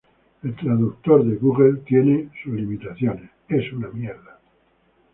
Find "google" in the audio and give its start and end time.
1.35-1.83